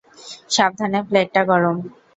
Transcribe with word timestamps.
সাবধানে, 0.49 0.99
প্লেটটা 1.09 1.41
গরম। 1.49 1.77